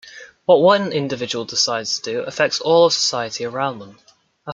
What 0.45 0.61
one 0.61 0.91
individual 0.93 1.45
decides 1.45 1.99
to 1.99 2.11
do 2.11 2.19
affects 2.21 2.59
all 2.59 2.85
of 2.87 2.93
society 2.93 3.45
around 3.45 3.77
them. 3.77 3.99